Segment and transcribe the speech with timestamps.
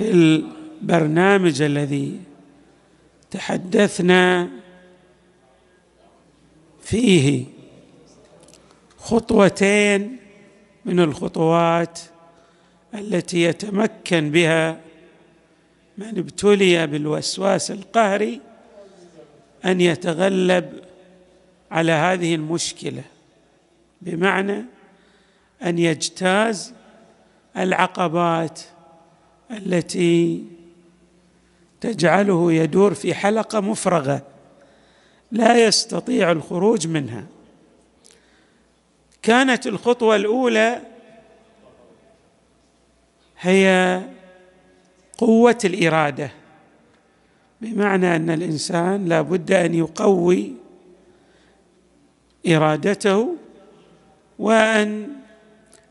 [0.00, 2.20] في البرنامج الذي
[3.30, 4.48] تحدثنا
[6.82, 7.44] فيه
[8.98, 10.16] خطوتين
[10.84, 12.00] من الخطوات
[12.94, 14.80] التي يتمكن بها
[15.98, 18.40] من ابتلي بالوسواس القهري
[19.64, 20.72] أن يتغلب
[21.70, 23.02] على هذه المشكلة
[24.02, 24.64] بمعنى
[25.62, 26.74] أن يجتاز
[27.56, 28.60] العقبات
[29.50, 30.44] التي
[31.80, 34.22] تجعله يدور في حلقة مفرغة
[35.32, 37.26] لا يستطيع الخروج منها.
[39.22, 40.80] كانت الخطوة الأولى
[43.40, 44.00] هي
[45.18, 46.30] قوة الإرادة
[47.60, 50.52] بمعنى أن الإنسان لا بد أن يقوي
[52.48, 53.36] إرادته
[54.38, 55.08] وأن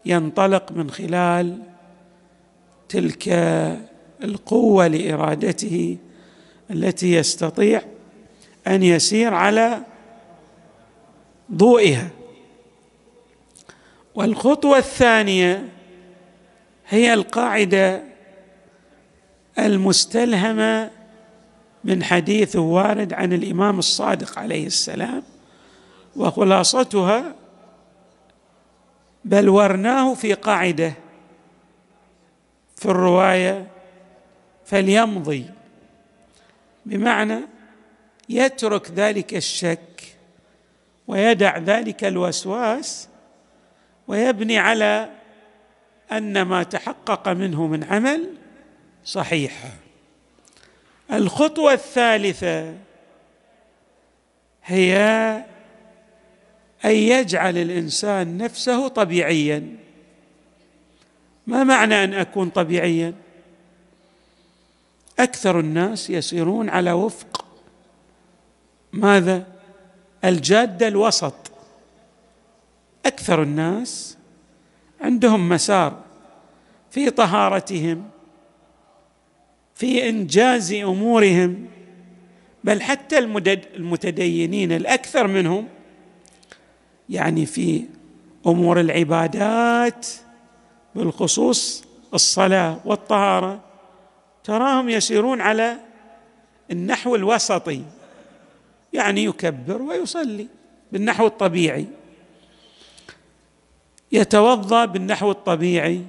[0.06, 1.69] ينطلق من خلال
[2.90, 3.30] تلك
[4.24, 5.98] القوة لإرادته
[6.72, 7.82] التي يستطيع
[8.68, 9.80] أن يسير على
[11.52, 12.10] ضوئها.
[14.16, 15.70] والخطوة الثانية
[16.88, 18.04] هي القاعدة
[19.60, 20.90] المستلهمة
[21.84, 25.24] من حديث وارد عن الإمام الصادق عليه السلام
[26.16, 27.36] وخلاصتها
[29.26, 30.94] بلورناه في قاعدة
[32.80, 33.68] في الرواية
[34.66, 35.46] فليمضي.
[36.86, 37.40] بمعنى
[38.30, 40.16] يترك ذلك الشك
[41.08, 43.10] ويدع ذلك الوسواس
[44.08, 45.10] ويبني على
[46.12, 48.34] أن ما تحقق منه من عمل
[49.06, 49.54] صحيح.
[51.12, 52.74] الخطوة الثالثة
[54.66, 54.98] هي
[56.86, 59.76] أن يجعل الإنسان نفسه طبيعيا.
[61.50, 63.14] ما معنى أن أكون طبيعيا؟
[65.20, 67.46] أكثر الناس يسيرون على وفق.
[68.94, 69.48] ماذا؟
[70.26, 71.34] الجادة الوسط.
[73.06, 74.18] أكثر الناس
[75.02, 76.04] عندهم مسار
[76.92, 78.10] في طهارتهم
[79.76, 81.66] في إنجاز أمورهم
[82.64, 83.18] بل حتى
[83.76, 85.68] المتدينين الأكثر منهم
[87.10, 87.86] يعني في
[88.48, 90.08] أمور العبادات
[90.96, 91.84] بالخصوص
[92.14, 93.60] الصلاة والطهارة
[94.44, 95.78] تراهم يسيرون على
[96.72, 97.84] النحو الوسطي
[98.94, 100.48] يعني يكبر ويصلي
[100.92, 101.86] بالنحو الطبيعي.
[104.12, 106.02] يتوضأ بالنحو الطبيعي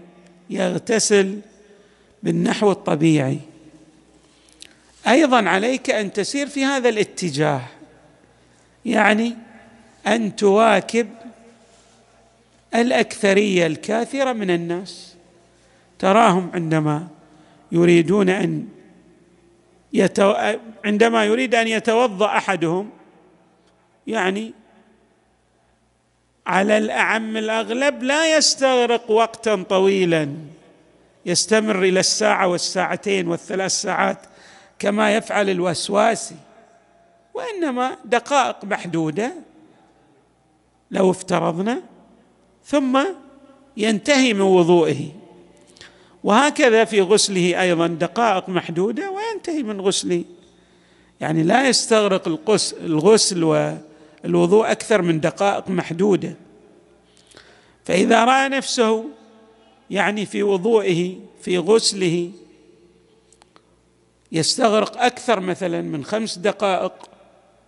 [0.50, 1.40] يغتسل
[2.22, 3.38] بالنحو الطبيعي.
[5.08, 7.62] أيضا عليك أن تسير في هذا الاتجاه
[8.84, 9.36] يعني
[10.06, 11.08] أن تواكب
[12.74, 15.16] الأكثرية الكاثرة من الناس.
[15.98, 17.08] تراهم عندما
[17.72, 18.68] يريدون أن
[19.92, 20.34] يتو...
[20.84, 22.90] عندما يريد أن يتوضأ أحدهم
[24.06, 24.52] يعني
[26.46, 30.34] على الأعم الأغلب لا يستغرق وقتا طويلا.
[31.26, 34.18] يستمر إلى الساعة والساعتين والثلاث ساعات
[34.78, 36.36] كما يفعل الوسواسي
[37.34, 39.32] وإنما دقائق محدودة
[40.90, 41.82] لو افترضنا.
[42.64, 43.04] ثم
[43.76, 45.08] ينتهي من وضوئه.
[46.24, 50.24] وهكذا في غسله أيضا دقائق محدودة وينتهي من غسله.
[51.20, 52.28] يعني لا يستغرق
[52.82, 56.36] الغسل والوضوء أكثر من دقائق محدودة.
[57.84, 59.04] فإذا رأى نفسه
[59.90, 62.30] يعني في وضوئه في غسله
[64.32, 66.92] يستغرق أكثر مثلا من خمس دقائق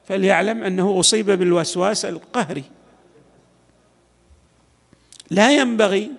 [0.05, 2.65] فليعلم أنه أصيب بالوسواس القهري.
[5.33, 6.11] لا ينبغي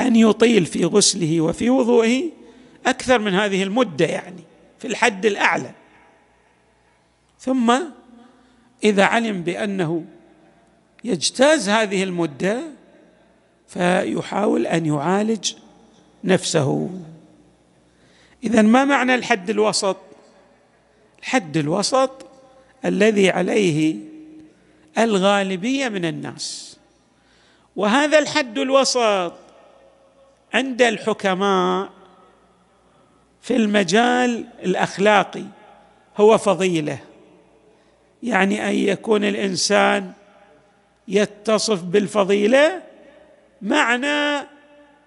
[0.00, 2.30] أن يطيل في غسله وفي وضوئه
[2.86, 4.42] أكثر من هذه المدة يعني
[4.78, 5.70] في الحد الأعلى.
[7.38, 7.78] ثم
[8.84, 10.04] إذا علم بأنه
[11.04, 12.62] يجتاز هذه المدة
[13.68, 15.52] فيحاول أن يعالج
[16.24, 16.90] نفسه.
[18.44, 19.96] اذا ما معنى الحد الوسط؟
[21.18, 22.26] الحد الوسط
[22.84, 23.96] الذي عليه
[24.98, 26.69] الغالبية من الناس.
[27.80, 29.32] وهذا الحد الوسط
[30.54, 31.90] عند الحكماء
[33.42, 35.44] في المجال الأخلاقي
[36.16, 36.98] هو فضيلة
[38.22, 40.12] يعني أن يكون الإنسان
[41.08, 42.82] يتصف بالفضيلة
[43.62, 44.46] معنى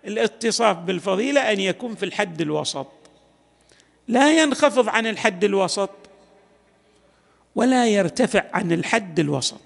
[0.05, 2.87] الاتصاف بالفضيلة أن يكون في الحد الوسط.
[4.07, 5.89] لا ينخفض عن الحد الوسط
[7.55, 9.61] ولا يرتفع عن الحد الوسط.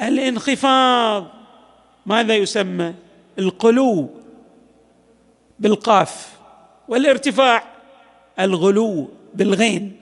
[0.00, 1.35] الانخفاض
[2.06, 2.94] ماذا يسمى؟
[3.38, 4.10] القلو
[5.58, 6.32] بالقاف
[6.88, 7.64] والارتفاع
[8.40, 10.00] الغلو بالغين.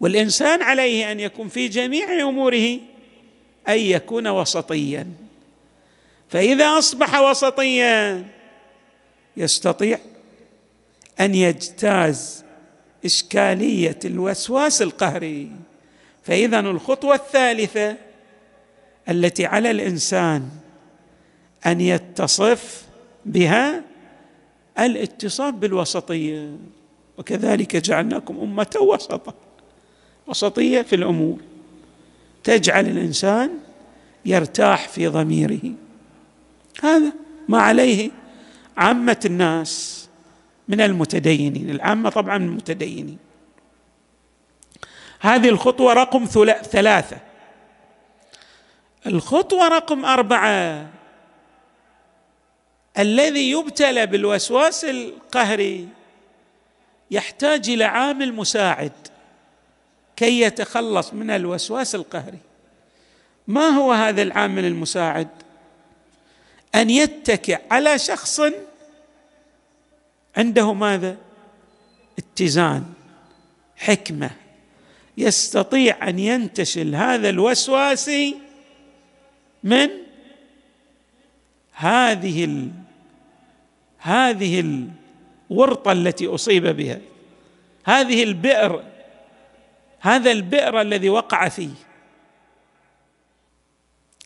[0.00, 2.78] والإنسان عليه أن يكون في جميع أموره
[3.68, 5.06] أن يكون وسطيا.
[6.28, 8.26] فإذا أصبح وسطيا
[9.36, 9.98] يستطيع
[11.20, 12.44] أن يجتاز
[13.04, 15.50] إشكالية الوسواس القهري.
[16.22, 17.96] فاذا الخطوة الثالثة
[19.08, 20.48] التي على الإنسان
[21.66, 22.84] أن يتصف
[23.26, 23.82] بها
[24.78, 26.56] الاتصاف بالوسطية.
[27.18, 29.34] وكذلك جعلناكم أمة وسطا
[30.26, 31.38] وسطية في الأمور.
[32.44, 33.50] تجعل الإنسان
[34.24, 35.72] يرتاح في ضميره.
[36.82, 37.12] هذا
[37.48, 38.10] ما عليه
[38.76, 40.08] عامة الناس
[40.68, 41.70] من المتدينين.
[41.70, 43.18] العامة طبعا من المتدينين.
[45.20, 46.24] هذه الخطوة رقم
[46.62, 47.33] ثلاثة.
[49.06, 50.90] الخطوة رقم أربعة.
[52.98, 55.88] الذي يبتلى بالوسواس القهري
[57.10, 58.92] يحتاج إلى عامل مساعد
[60.16, 62.38] كي يتخلص من الوسواس القهري.
[63.48, 65.28] ما هو هذا العامل المساعد؟
[66.74, 68.40] أن يتكئ على شخص
[70.36, 71.16] عنده ماذا؟
[72.18, 72.84] اتزان
[73.76, 74.30] حكمة.
[75.18, 78.10] يستطيع أن ينتشل هذا الوسواس
[79.64, 79.88] من
[81.72, 82.70] هذه ال...
[83.98, 84.84] هذه
[85.50, 87.00] الورطة التي أصيب بها.
[87.84, 88.84] هذه البئر
[90.00, 91.74] هذا البئر الذي وقع فيه.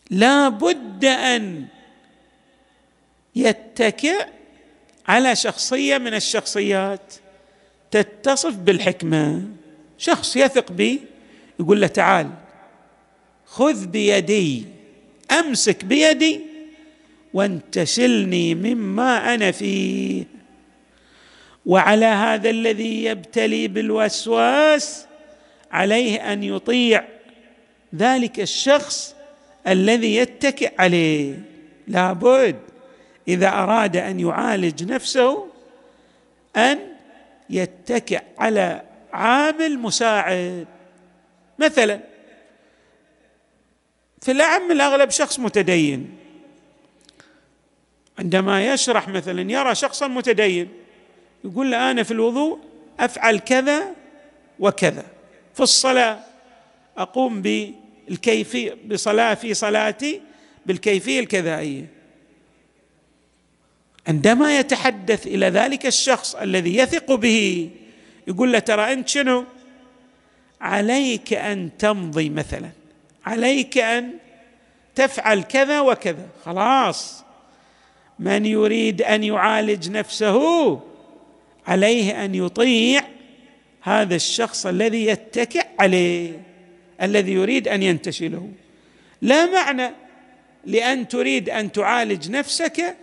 [0.09, 1.65] لا بد أن
[3.35, 4.27] يتكئ
[5.07, 7.13] على شخصية من الشخصيات.
[7.91, 9.43] تتصف بالحكمة.
[9.97, 11.01] شخص يثق بي
[11.59, 12.29] يقول له تعال
[13.45, 14.78] خذ بيدي
[15.31, 16.41] أمسك بيدي
[17.33, 20.23] وانتشلني مما أنا فيه.
[21.65, 25.05] وعلى هذا الذي يبتلي بالوسواس
[25.71, 27.03] عليه أن يطيع
[27.95, 29.15] ذلك الشخص
[29.67, 31.39] الذي يتكئ عليه.
[31.87, 32.55] لابد
[33.27, 35.47] إذا أراد أن يعالج نفسه
[36.57, 36.79] أن
[37.49, 38.81] يتكئ على
[39.13, 40.67] عامل مساعد.
[41.59, 42.08] مثلا
[44.21, 46.17] في الأعم الأغلب شخص متدين.
[48.19, 50.69] عندما يشرح مثلا يرى شخصا متدين
[51.43, 52.59] يقول له أنا في الوضوء
[52.99, 53.95] أفعل كذا
[54.59, 55.05] وكذا.
[55.53, 56.19] في الصلاة
[56.97, 60.21] أقوم بالكيفية بصلاة في صلاتي
[60.65, 61.85] بالكيفية الكذائية.
[64.07, 67.69] عندما يتحدث إلى ذلك الشخص الذي يثق به
[68.27, 69.45] يقول له ترى أنت شنو؟
[70.61, 72.78] عليك أن تمضي مثلا.
[73.29, 74.13] عليك أن
[74.95, 76.27] تفعل كذا وكذا.
[76.45, 77.23] خلاص.
[78.19, 80.39] من يريد أن يعالج نفسه
[81.67, 83.01] عليه أن يطيع
[83.81, 86.41] هذا الشخص الذي يتكئ عليه
[87.01, 88.51] الذي يريد أن ينتشله.
[89.21, 89.93] لا معنى
[90.65, 92.95] لأن تريد أن تعالج نفسك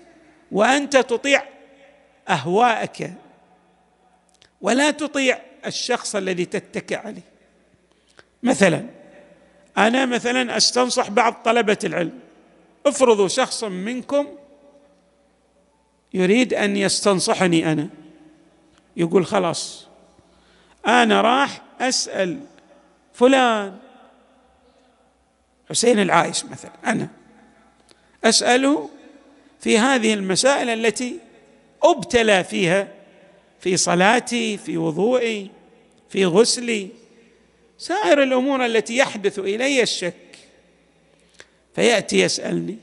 [0.52, 1.42] وأنت تطيع
[2.28, 3.12] أهواءك.
[4.60, 7.26] ولا تطيع الشخص الذي تتكئ عليه.
[8.42, 8.95] مثلا
[9.78, 12.18] أنا مثلا أستنصح بعض طلبة العلم.
[12.86, 14.26] افرضوا شخص منكم
[16.14, 17.88] يريد أن يستنصحني أنا.
[18.96, 19.86] يقول خلاص
[20.86, 22.40] أنا راح أسأل
[23.14, 23.76] فلان
[25.70, 27.08] حسين العايش مثلا أنا
[28.24, 28.90] أسأله
[29.60, 31.18] في هذه المسائل التي
[31.82, 32.88] أبتلى فيها
[33.60, 35.50] في صلاتي في وضوئي
[36.08, 36.88] في غسلي.
[37.78, 40.14] سائر الأمور التي يحدث إلي الشك.
[41.74, 42.76] فيأتي يسألني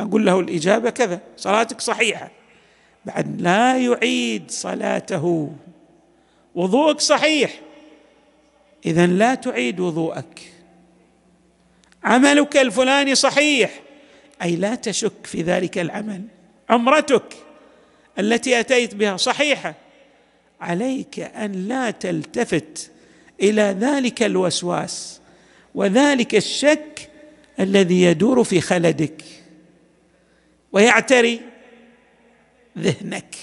[0.00, 2.30] أقول له الإجابة كذا صلاتك صحيحة.
[3.04, 5.52] بعد لا يعيد صلاته.
[6.54, 7.60] وضوءك صحيح.
[8.86, 10.52] اذا لا تعيد وضوءك.
[12.04, 13.80] عملك الفلاني صحيح.
[14.42, 16.22] أي لا تشك في ذلك العمل.
[16.70, 17.36] عمرتك
[18.18, 19.74] التي أتيت بها صحيحة.
[20.60, 22.90] عليك أن لا تلتفت
[23.40, 25.20] إلى ذلك الوسواس
[25.74, 27.10] وذلك الشك
[27.60, 29.24] الذي يدور في خلدك
[30.72, 31.40] ويعتري
[32.78, 33.36] ذهنك.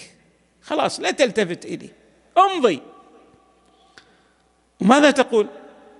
[0.61, 1.93] خلاص لا تلتفت إليه.
[2.37, 2.81] امضي.
[4.81, 5.47] وماذا تقول؟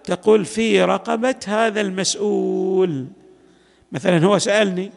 [0.03, 3.07] تقول في رقبة هذا المسؤول.
[3.91, 4.91] مثلا هو سألني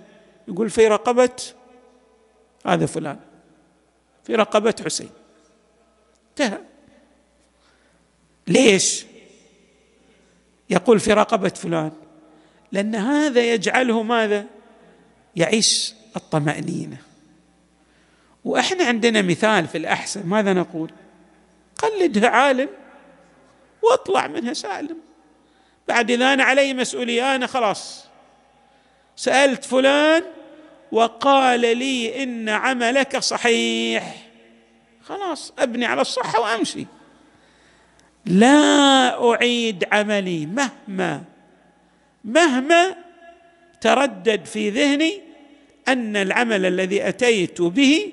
[0.48, 1.30] يقول في رقبة
[2.66, 3.18] هذا فلان
[4.24, 5.10] في رقبة حسين.
[6.30, 6.67] انتهى.
[8.48, 9.06] ليش؟
[10.70, 11.92] يقول في رقبة فلان
[12.72, 14.46] لأن هذا يجعله ماذا؟
[15.36, 16.96] يعيش الطمأنينة.
[18.44, 20.90] وإحنا عندنا مثال في الأحسن ماذا نقول؟
[21.78, 22.68] قلدها عالم
[23.82, 24.96] واطلع منها سالم.
[25.88, 28.04] بعد إذا أنا علي مسؤولية أنا خلاص
[29.16, 30.22] سألت فلان
[30.92, 34.26] وقال لي إن عملك صحيح.
[35.02, 36.86] خلاص أبني على الصحة وأمشي.
[38.28, 41.22] لا أعيد عملي مهما
[42.24, 42.96] مهما
[43.80, 45.20] تردد في ذهني
[45.88, 48.12] أن العمل الذي أتيت به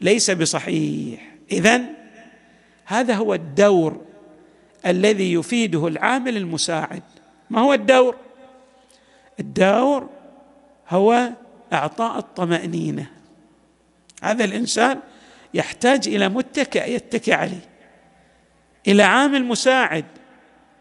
[0.00, 1.34] ليس بصحيح.
[1.52, 1.80] اذا
[2.84, 4.00] هذا هو الدور
[4.86, 7.02] الذي يفيده العامل المساعد.
[7.50, 8.16] ما هو الدور؟
[9.40, 10.08] الدور
[10.88, 11.30] هو
[11.72, 13.06] إعطاء الطمأنينة.
[14.22, 14.98] هذا الإنسان
[15.54, 17.75] يحتاج إلى متكئ يتكئ عليه
[18.88, 20.04] إلى عامل مساعد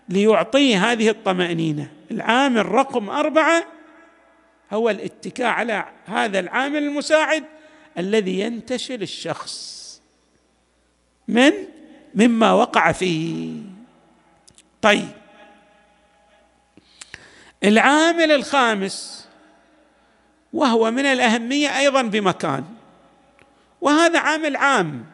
[0.10, 1.92] ليعطيه هذه الطمأنينة.
[2.12, 3.66] العامل رقم أربعة
[4.72, 7.44] هو الاتكاء على هذا العامل المساعد
[7.98, 9.76] الذي ينتشل الشخص.
[11.28, 11.54] من؟
[12.16, 13.62] مما وقع فيه.
[14.82, 15.10] طيب.
[17.64, 19.28] العامل الخامس
[20.54, 22.66] وهو من الأهمية أيضا بمكان.
[23.82, 25.06] وهذا عامل عام.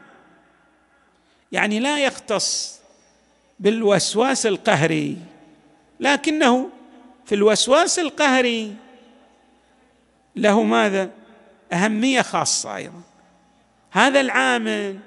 [1.52, 2.81] يعني لا يختص
[3.62, 5.18] بالوسواس القهري
[6.00, 6.70] لكنه
[7.26, 8.76] في الوسواس القهري
[10.36, 11.12] له ماذا؟
[11.74, 13.02] أهمية خاصة أيضا.
[13.92, 15.00] هذا العامل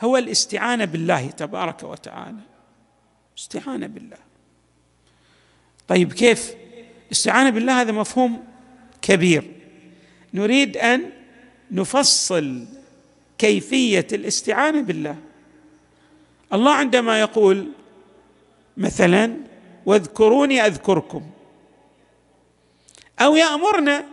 [0.00, 2.40] هو الاستعانة بالله تبارك وتعالى.
[3.38, 4.16] استعانة بالله.
[5.88, 6.54] طيب كيف؟
[7.06, 8.44] الاستعانه بالله هذا مفهوم
[9.02, 9.50] كبير.
[10.34, 11.10] نريد أن
[11.70, 12.64] نفصل
[13.38, 15.16] كيفية الاستعانة بالله.
[16.52, 17.68] الله عندما يقول
[18.76, 19.36] مثلا
[19.86, 21.22] واذكروني أذكركم.
[23.20, 24.04] أو يأمرنا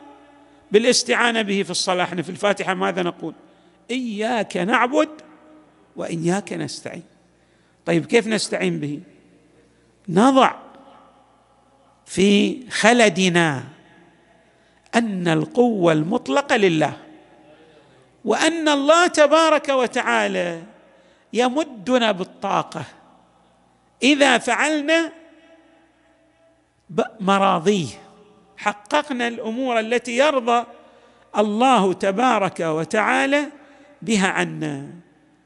[0.71, 2.03] بالاستعانة به في الصلاة.
[2.03, 3.33] إحنا في الفاتحة ماذا نقول؟
[3.91, 5.09] إياك نعبد
[5.95, 7.03] وإياك نستعين.
[7.85, 8.99] طيب كيف نستعين به؟
[10.09, 10.55] نضع
[12.05, 13.63] في خلدنا
[14.95, 16.97] أن القوة المطلقة لله
[18.25, 20.63] وأن الله تبارك وتعالى
[21.33, 22.85] يمدنا بالطاقة.
[24.03, 25.11] إذا فعلنا
[27.19, 27.87] مراضيه.
[28.57, 30.65] حققنا الأمور التي يرضى
[31.37, 33.45] الله تبارك وتعالى
[34.01, 34.87] بها عنا.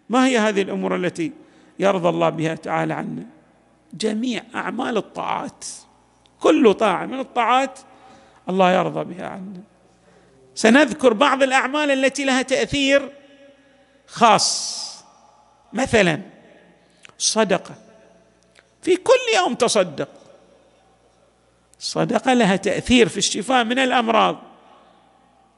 [0.09, 1.31] ما هي هذه الأمور التي
[1.79, 3.25] يرضى الله بها تعالى عنا؟
[3.93, 5.65] جميع أعمال الطاعات.
[6.39, 7.79] كل طاعة من الطاعات
[8.49, 9.61] الله يرضى بها عنا.
[10.55, 13.11] سنذكر بعض الأعمال التي لها تأثير
[14.07, 14.85] خاص.
[15.73, 16.21] مثلا
[17.19, 17.84] الصدقه
[18.85, 20.09] في كل يوم تصدق.
[21.79, 24.41] الصدقه لها تأثير في الشفاء من الأمراض.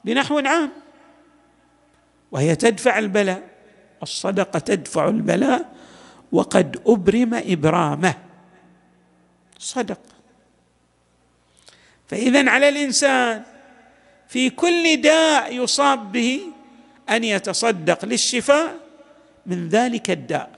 [0.04, 0.72] بنحو عام.
[2.32, 3.48] وهي تدفع البلاء.
[4.02, 5.72] الصدقة تدفع البلاء.
[6.32, 8.14] وقد أبرم إبرامه.
[9.58, 10.00] صدق.
[12.06, 13.42] فاذا على الإنسان
[14.28, 16.40] في كل داء يصاب به
[17.10, 18.74] أن يتصدق للشفاء
[19.46, 20.57] من ذلك الداء.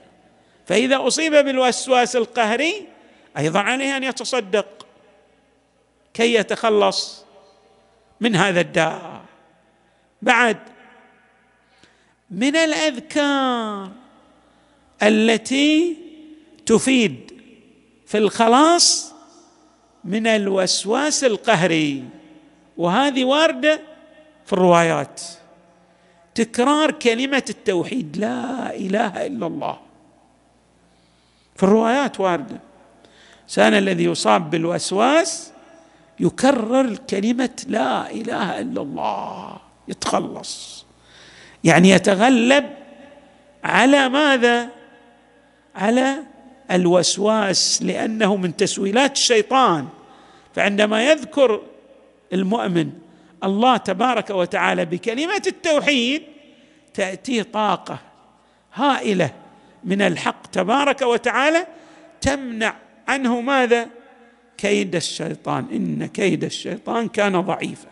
[0.70, 2.86] فإذا أصيب بالوسواس القهري
[3.38, 4.86] أيضا عليه أن يتصدق.
[6.14, 7.24] كي يتخلص
[8.20, 9.22] من هذا الداء.
[10.22, 10.56] بعد
[12.30, 13.90] من الأذكار
[15.02, 15.96] التي
[16.66, 17.40] تفيد
[18.06, 19.12] في الخلاص
[20.04, 22.04] من الوسواس القهري.
[22.76, 23.80] وهذه واردة
[24.46, 25.20] في الروايات.
[26.34, 28.16] تكرار كلمة التوحيد.
[28.16, 29.89] لا إله إلا الله.
[31.60, 32.60] في الروايات واردة.
[33.38, 35.52] الانسان الذي يصاب بالوسواس
[36.20, 39.56] يكرر كلمة لا إله إلا الله
[39.88, 40.86] يتخلص.
[41.64, 42.70] يعني يتغلب
[43.64, 44.68] على ماذا؟
[45.74, 46.16] على
[46.70, 49.88] الوسواس لأنه من تسويلات الشيطان.
[50.54, 51.62] فعندما يذكر
[52.32, 52.90] المؤمن
[53.44, 56.22] الله تبارك وتعالى بكلمة التوحيد
[56.94, 57.98] تاتيه طاقة
[58.74, 59.30] هائلة
[59.84, 61.66] من الحق تبارك وتعالى
[62.20, 62.76] تمنع
[63.08, 63.88] عنه ماذا؟
[64.58, 65.66] كيد الشيطان.
[65.72, 67.88] إن كيد الشيطان كان ضعيفا.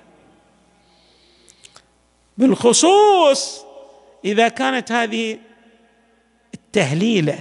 [2.38, 3.60] بالخصوص
[4.24, 5.38] إذا كانت هذه
[6.72, 7.38] تهليله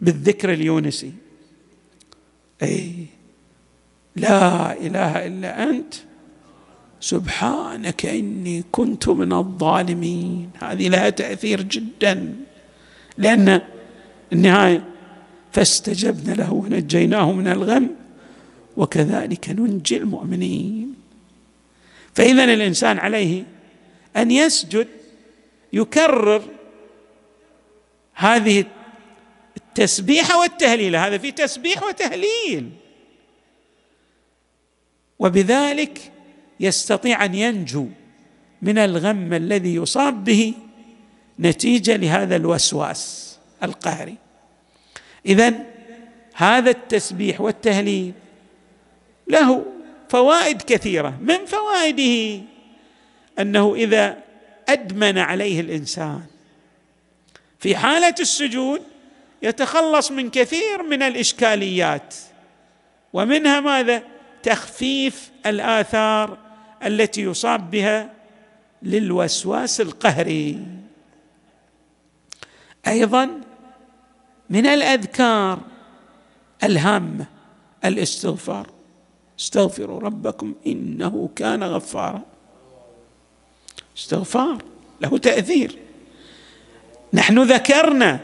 [0.00, 1.12] بالذكر اليونسي.
[2.62, 3.06] أي
[4.16, 5.94] لا إله إلا أنت.
[7.00, 10.50] سبحانك إني كنت من الظالمين.
[10.60, 12.45] هذه لها تأثير جدا.
[13.18, 13.60] لأن
[14.32, 14.84] النهاية
[15.52, 17.90] فاستجبنا له ونجيناه من الغم
[18.76, 20.94] وكذلك ننجي المؤمنين.
[22.14, 23.44] فإذا الإنسان عليه
[24.16, 24.88] أن يسجد
[25.72, 26.42] يكرر
[28.14, 28.64] هذه
[29.56, 30.96] التسبيح والتهليل.
[30.96, 32.70] هذا في تسبيح وتهليل.
[35.18, 36.12] وبذلك
[36.60, 37.88] يستطيع أن ينجو
[38.62, 40.54] من الغم الذي يصاب به
[41.40, 44.16] نتيجة لهذا الوسواس القهري.
[45.26, 45.54] اذا
[46.34, 48.12] هذا التسبيح والتهليل
[49.28, 49.66] له
[50.08, 51.18] فوائد كثيرة.
[51.20, 52.42] من فوائده؟
[53.38, 54.18] أنه إذا
[54.68, 56.22] أدمن عليه الإنسان
[57.58, 58.82] في حالة السجود
[59.42, 62.14] يتخلص من كثير من الإشكاليات.
[63.12, 64.02] ومنها ماذا؟
[64.42, 66.38] تخفيف الآثار
[66.84, 68.10] التي يصاب بها
[68.82, 70.58] للوسواس القهري.
[72.86, 73.40] أيضا
[74.50, 75.60] من الأذكار
[76.64, 77.26] الهامه
[77.84, 78.70] الاستغفار.
[79.38, 82.22] استغفروا ربكم إنه كان غفارا.
[83.96, 84.62] استغفار
[85.00, 85.78] له تأثير.
[87.12, 88.20] نحن ذكرنا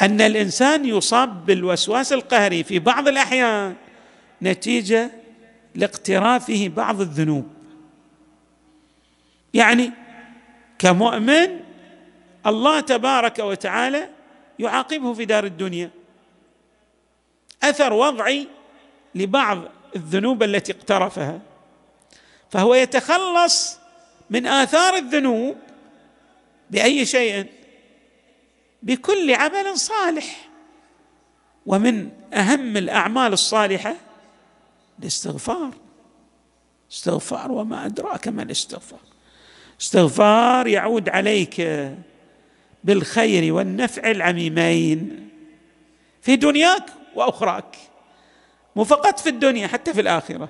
[0.00, 3.74] أن الإنسان يصاب بالوسواس القهري في بعض الأحيان
[4.42, 5.10] نتيجة
[5.74, 7.46] لاقترافه بعض الذنوب.
[9.54, 9.90] يعني
[10.78, 11.65] كمؤمن
[12.46, 14.08] الله تبارك وتعالى
[14.58, 15.90] يعاقبه في دار الدنيا.
[17.62, 18.48] أثر وضعي
[19.14, 19.62] لبعض
[19.96, 21.40] الذنوب التي اقترفها.
[22.50, 23.78] فهو يتخلص
[24.30, 25.56] من آثار الذنوب
[26.70, 27.46] بأي شيء؟
[28.82, 30.48] بكل عمل صالح.
[31.66, 33.94] ومن أهم الأعمال الصالحة
[34.98, 35.70] الاستغفار.
[36.92, 39.00] استغفار وما أدراك ما الاستغفار.
[39.80, 41.60] استغفار يعود عليك
[42.86, 45.28] بالخير والنفع العميمين.
[46.22, 47.76] في دنياك وأخراك.
[48.76, 50.48] مو فقط في الدنيا حتى في الآخرة.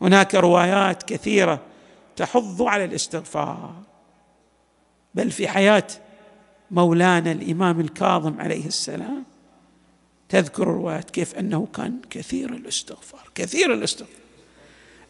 [0.00, 1.60] هناك روايات كثيرة
[2.16, 3.74] تحض على الاستغفار.
[5.14, 5.86] بل في حياة
[6.70, 9.24] مولانا الإمام الكاظم عليه السلام
[10.28, 14.24] تذكر الروايات كيف أنه كان كثير الاستغفار كثير الاستغفار.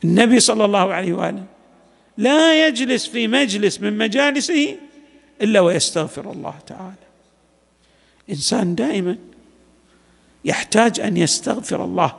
[0.04, 1.44] النبي صلى الله عليه وآله
[2.16, 4.76] لا يجلس في مجلس من مجالسه
[5.42, 6.94] إلا ويستغفر الله تعالى.
[8.31, 9.16] إنسان دائما
[10.44, 12.16] يحتاج أن يستغفر الله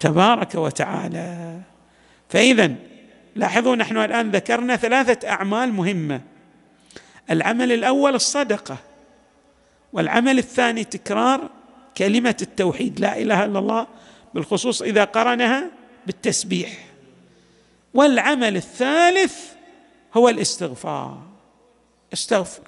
[0.00, 1.60] تبارك وتعالى.
[2.28, 2.74] فاذا
[3.36, 6.20] لاحظوا نحن الآن ذكرنا ثلاثة أعمال مهمة.
[7.30, 8.76] العمل الأول الصدقة
[9.92, 11.50] والعمل الثاني تكرار
[11.96, 13.86] كلمة التوحيد لا إله إلا الله
[14.34, 15.70] بالخصوص إذا قرنها
[16.06, 16.86] بالتسبيح.
[17.94, 19.36] والعمل الثالث
[20.16, 21.29] هو الاستغفار.
[22.12, 22.62] استغفر.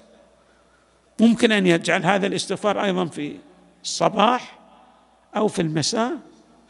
[1.20, 3.38] ممكن أن يجعل هذا الاستغفار أيضا في
[3.83, 4.59] الصباح
[5.37, 6.12] أو في المساء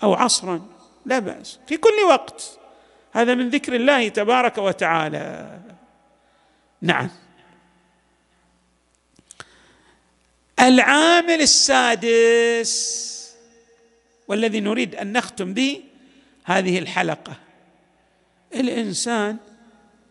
[0.03, 0.67] أو عصرا
[1.07, 2.59] لا بأس في كل وقت.
[3.13, 5.59] هذا من ذكر الله تبارك وتعالى.
[6.81, 7.11] نعم.
[10.61, 12.73] العامل السادس
[14.29, 15.83] والذي نريد أن نختم به
[16.45, 17.37] هذه الحلقة.
[18.55, 19.37] الإنسان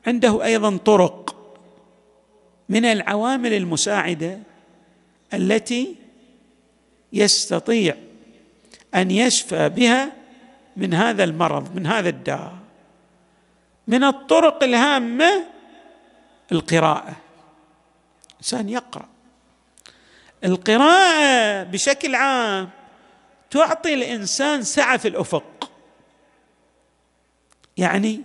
[0.07, 1.30] عنده أيضا طرق.
[2.71, 4.39] من العوامل المساعدة
[5.33, 5.95] التي
[7.13, 7.95] يستطيع
[8.95, 10.11] أن يشفى بها
[10.77, 12.53] من هذا المرض من هذا الداء.
[13.87, 15.45] من الطرق الهامة
[16.51, 17.15] القراءة.
[18.39, 19.09] إنسان يقرأ.
[20.43, 22.69] القراءة بشكل عام
[23.49, 25.71] تعطي الإنسان سعة في الأفق.
[27.77, 28.21] يعني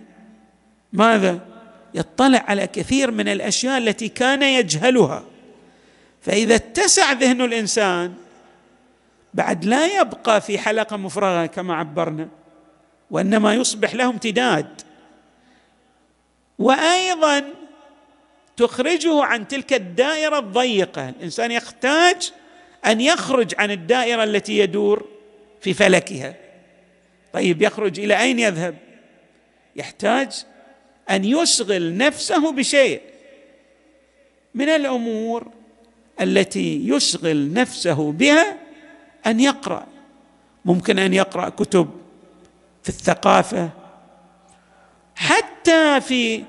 [0.93, 1.56] ماذا؟
[1.93, 5.23] يطلع على كثير من الأشياء التي كان يجهلها.
[6.21, 8.13] فإذا اتسع ذهن الإنسان
[9.33, 12.29] بعد لا يبقى في حلقة مفرغة كما عبرنا
[13.11, 14.81] وإنما يصبح له امتداد.
[16.59, 17.43] وأيضا
[18.57, 21.09] تخرجه عن تلك الدائرة الضيقة.
[21.09, 22.31] الإنسان يحتاج
[22.85, 25.05] أن يخرج عن الدائرة التي يدور
[25.61, 26.35] في فلكها.
[27.33, 28.77] طيب يخرج إلى أين يذهب؟
[29.75, 30.45] يحتاج
[31.09, 33.01] أن يشغل نفسه بشيء.
[34.53, 35.47] من الأمور
[36.21, 38.57] التي يشغل نفسه بها
[39.25, 39.87] أن يقرأ.
[40.65, 41.89] ممكن أن يقرأ كتب
[42.83, 43.69] في الثقافة.
[45.15, 46.43] حتى في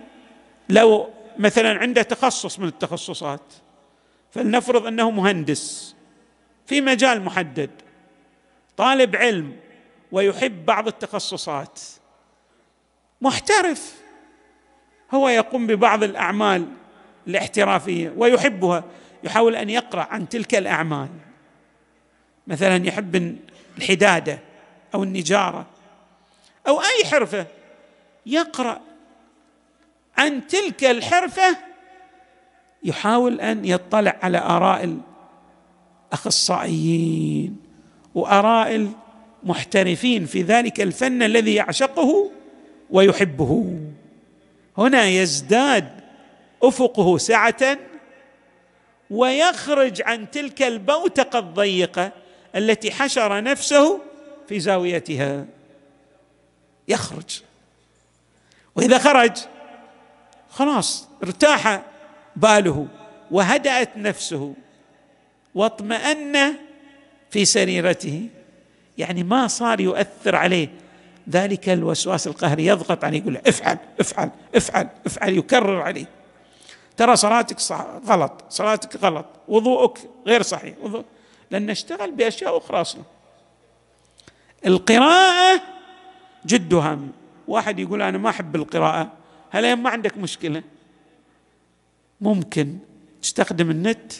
[0.68, 3.40] لو مثلا عنده تخصص من التخصصات
[4.30, 5.94] فلنفرض أنه مهندس
[6.66, 7.70] في مجال محدد
[8.76, 9.56] طالب علم
[10.12, 11.80] ويحب بعض التخصصات
[13.20, 13.97] محترف.
[15.14, 16.66] هو يقوم ببعض الأعمال
[17.26, 18.84] الاحترافيه ويحبها
[19.24, 21.08] يحاول أن يقرأ عن تلك الأعمال.
[22.46, 23.36] مثلا يحب
[23.78, 24.38] الحدادة
[24.94, 25.66] أو النجارة
[26.68, 27.46] أو أي حرفة
[28.26, 28.80] يقرأ
[30.18, 31.56] عن تلك الحرفة
[32.84, 34.98] يحاول أن يطلع على آراء
[36.12, 37.56] الأخصائيين
[38.14, 38.88] وآراء
[39.42, 42.30] المحترفين في ذلك الفن الذي يعشقه
[42.90, 43.78] ويحبه.
[44.78, 46.00] هنا يزداد
[46.62, 47.78] أفقه سعة
[49.10, 52.12] ويخرج عن تلك البوتقة الضيقة
[52.56, 54.00] التي حشر نفسه
[54.48, 55.46] في زاويتها.
[56.88, 57.40] يخرج.
[58.76, 59.36] وإذا خرج
[60.50, 61.82] خلاص ارتاح
[62.36, 62.86] باله
[63.30, 64.54] وهدأت نفسه
[65.54, 66.54] واطمأن
[67.30, 68.28] في سريرته.
[68.98, 70.68] يعني ما صار يؤثر عليه.
[71.30, 76.06] ذلك الوسواس القهري يضغط عليه يقول افعل افعل افعل افعل يكرر عليه.
[76.96, 81.04] ترى صلاتك صح غلط صلاتك غلط وضوءك غير صحيح وضوء
[81.50, 83.02] لأن نشتغل بأشياء أخرى أصلا.
[84.66, 85.62] القراءة
[86.46, 87.12] جد هام.
[87.48, 89.12] واحد يقول أنا ما أحب القراءة
[89.50, 90.62] هل ما عندك مشكلة.
[92.20, 92.78] ممكن
[93.22, 94.12] تستخدم النت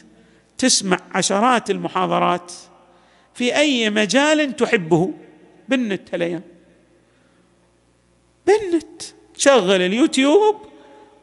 [0.58, 2.52] تسمع عشرات المحاضرات
[3.34, 5.12] في أي مجال تحبه
[5.68, 6.42] بالنت هالأيام.
[8.48, 9.02] بالنت
[9.36, 10.56] شغل اليوتيوب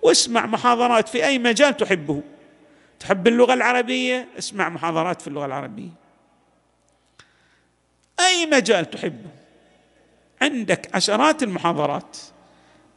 [0.02, 2.22] واسمع محاضرات في أي مجال تحبه.
[3.00, 5.90] تحب اللغة العربية؟ اسمع محاضرات في اللغة العربية.
[8.20, 9.30] أي مجال تحبه.
[10.42, 12.18] عندك عشرات المحاضرات.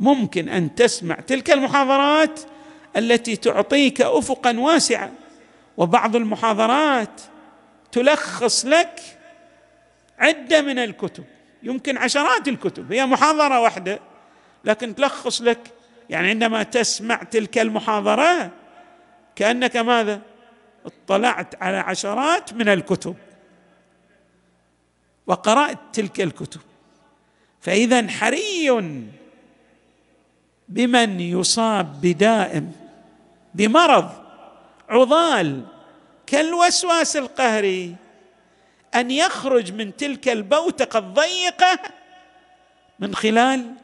[0.00, 2.40] ممكن أن تسمع تلك المحاضرات
[2.96, 5.14] التي تعطيك افقا واسعا
[5.76, 7.20] وبعض المحاضرات
[7.92, 9.00] تلخص لك
[10.18, 11.24] عدة من الكتب.
[11.62, 12.92] يمكن عشرات الكتب.
[12.92, 14.07] هي محاضرة واحدة.
[14.64, 15.72] لكن تلخص لك
[16.10, 18.50] يعني عندما تسمع تلك المحاضرة
[19.36, 20.20] كأنك ماذا؟
[20.86, 23.16] اطلعت على عشرات من الكتب
[25.26, 26.60] وقرأت تلك الكتب.
[27.60, 28.70] فإذا حري
[30.68, 32.72] بمن يصاب بدائم
[33.54, 34.10] بمرض
[34.88, 35.64] عضال
[36.26, 37.96] كالوسواس القهري
[38.94, 41.78] أن يخرج من تلك البوتقه الضيقه
[42.98, 43.74] من خلال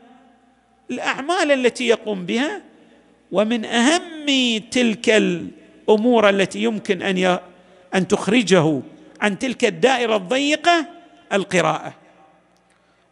[0.90, 2.62] الأعمال التي يقوم بها
[3.32, 7.38] ومن أهم تلك الأمور التي يمكن أن
[7.94, 8.80] أن تخرجه
[9.20, 10.86] عن تلك الدائرة الضيقة
[11.32, 11.94] القراءة.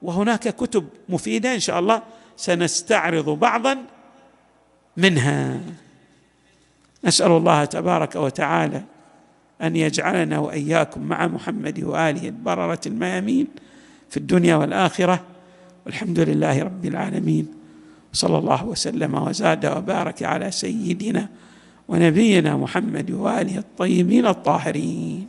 [0.03, 2.03] وهناك كتب مفيدة إن شاء الله
[2.37, 3.79] سنستعرض بعضا
[4.97, 5.61] منها.
[7.05, 8.83] نسأل الله تبارك وتعالى
[9.63, 13.47] أن يجعلنا وإياكم مع محمد وآله البررة الميامين
[14.11, 15.25] في الدنيا والآخرة.
[15.87, 17.62] والحمد لله رب العالمين.
[18.13, 21.29] صلى الله وسلم وزاد وبارك على سيدنا
[21.89, 25.27] ونبينا محمد وآله الطيبين الطاهرين.